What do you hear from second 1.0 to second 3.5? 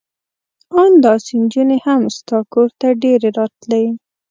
داسې نجونې هم ستا کور ته ډېرې